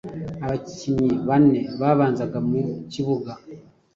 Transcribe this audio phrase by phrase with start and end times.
[0.45, 2.61] Abakinnyi bane babanzaga mu
[2.91, 3.31] kibuga